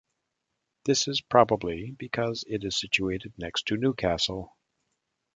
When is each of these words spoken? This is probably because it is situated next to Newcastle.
This 0.85 1.07
is 1.07 1.21
probably 1.21 1.91
because 1.91 2.43
it 2.47 2.63
is 2.63 2.75
situated 2.75 3.33
next 3.37 3.67
to 3.67 3.77
Newcastle. 3.77 4.57